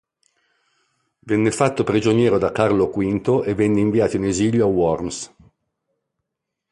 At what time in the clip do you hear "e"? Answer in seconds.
3.45-3.53